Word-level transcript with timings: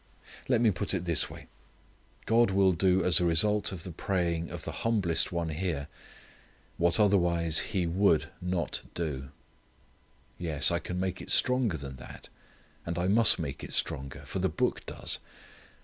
Let 0.47 0.61
me 0.61 0.71
put 0.71 0.95
it 0.95 1.05
this 1.05 1.29
way: 1.29 1.45
God 2.25 2.49
will 2.49 2.71
do 2.71 3.03
as 3.05 3.19
a 3.19 3.25
result 3.25 3.71
of 3.71 3.83
the 3.83 3.91
praying 3.91 4.49
of 4.49 4.63
the 4.65 4.71
humblest 4.81 5.31
one 5.31 5.49
here 5.49 5.87
what 6.77 6.99
otherwise 6.99 7.59
He 7.59 7.85
would 7.85 8.29
not 8.41 8.81
do. 8.95 9.29
Yes, 10.39 10.71
I 10.71 10.79
can 10.79 10.99
make 10.99 11.21
it 11.21 11.29
stronger 11.29 11.77
than 11.77 11.97
that, 11.97 12.29
and 12.83 12.97
I 12.97 13.07
must 13.07 13.37
make 13.37 13.63
it 13.63 13.73
stronger, 13.73 14.21
for 14.25 14.39
the 14.39 14.49
Book 14.49 14.83
does. 14.87 15.19